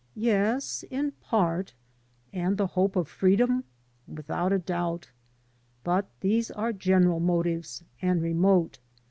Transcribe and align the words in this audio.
Yes, 0.15 0.83
in 0.89 1.11
part. 1.21 1.75
And 2.33 2.57
the 2.57 2.65
hope 2.65 2.95
of 2.95 3.07
freedom? 3.07 3.65
Without 4.07 4.51
a 4.51 4.57
doubt. 4.57 5.11
But 5.83 6.07
these 6.21 6.49
are 6.49 6.73
general 6.73 7.19
motives 7.19 7.83
and 8.01 8.19
remote. 8.19 8.79